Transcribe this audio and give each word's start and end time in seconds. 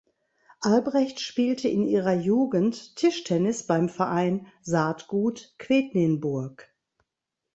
Albrecht 0.61 1.19
spielte 1.19 1.67
in 1.67 1.85
ihrer 1.87 2.15
Jugend 2.15 2.95
Tischtennis 2.95 3.67
beim 3.67 3.87
Verein 3.87 4.47
"Saatgut 4.63 5.53
Quedlinburg". 5.59 6.73